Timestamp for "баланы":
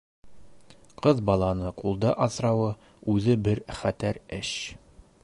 1.31-1.69